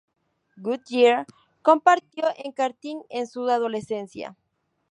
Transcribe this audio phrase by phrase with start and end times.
[0.57, 1.27] Goodyear
[1.61, 4.35] compitió en karting en su adolescencia.